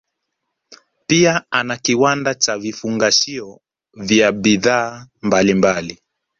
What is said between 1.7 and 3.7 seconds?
kiwanda cha vifungashio